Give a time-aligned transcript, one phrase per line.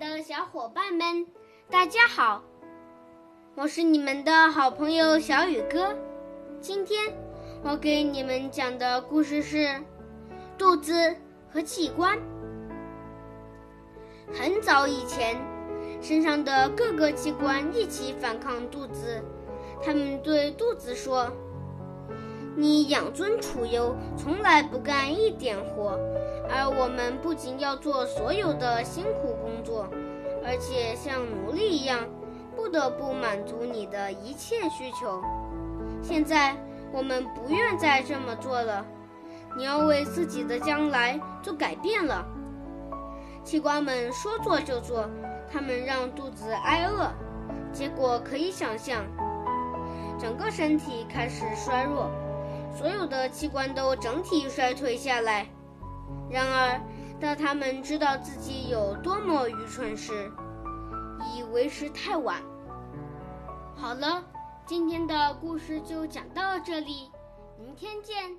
[0.00, 1.26] 的小伙伴们，
[1.68, 2.42] 大家好！
[3.54, 5.94] 我是你们的好朋友小雨哥。
[6.58, 7.12] 今天
[7.62, 9.68] 我给你们讲的故事是
[10.56, 11.14] 肚子
[11.52, 12.18] 和器官。
[14.32, 15.36] 很早以前，
[16.00, 19.22] 身上的各个器官一起反抗肚子。
[19.82, 21.30] 他们对肚子说
[22.56, 25.98] ：“你养尊处优，从来不干一点活。”
[26.52, 29.88] 而我们不仅要做所有的辛苦工作，
[30.44, 32.00] 而且像奴隶一样，
[32.56, 35.22] 不得不满足你的一切需求。
[36.02, 36.56] 现在
[36.92, 38.84] 我们不愿再这么做了，
[39.56, 42.26] 你要为自己的将来做改变了。
[43.44, 45.08] 器官们说做就做，
[45.48, 47.12] 他们让肚子挨饿，
[47.72, 49.04] 结果可以想象，
[50.18, 52.10] 整个身体开始衰弱，
[52.80, 55.46] 所有的器官都整体衰退下来。
[56.30, 56.80] 然而，
[57.20, 60.32] 当他们知道自己有多么愚蠢时，
[61.36, 62.40] 已为时太晚。
[63.76, 64.24] 好了，
[64.64, 67.10] 今天的故事就讲到这里，
[67.58, 68.34] 明天见。